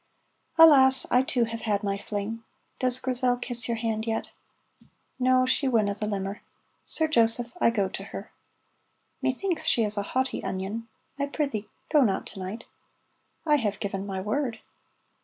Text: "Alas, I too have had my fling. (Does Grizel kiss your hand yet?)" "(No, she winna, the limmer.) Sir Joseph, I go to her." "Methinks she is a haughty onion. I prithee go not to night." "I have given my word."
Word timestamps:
"Alas, 0.57 1.05
I 1.11 1.21
too 1.21 1.43
have 1.43 1.61
had 1.61 1.83
my 1.83 1.95
fling. 1.95 2.43
(Does 2.79 2.97
Grizel 2.97 3.37
kiss 3.37 3.67
your 3.67 3.77
hand 3.77 4.07
yet?)" 4.07 4.31
"(No, 5.19 5.45
she 5.45 5.67
winna, 5.67 5.93
the 5.93 6.07
limmer.) 6.07 6.39
Sir 6.87 7.07
Joseph, 7.07 7.53
I 7.61 7.69
go 7.69 7.87
to 7.89 8.05
her." 8.05 8.31
"Methinks 9.21 9.67
she 9.67 9.83
is 9.83 9.97
a 9.97 10.01
haughty 10.17 10.43
onion. 10.43 10.87
I 11.19 11.27
prithee 11.27 11.69
go 11.91 12.01
not 12.03 12.25
to 12.33 12.39
night." 12.39 12.63
"I 13.45 13.57
have 13.57 13.79
given 13.79 14.07
my 14.07 14.19
word." 14.19 14.57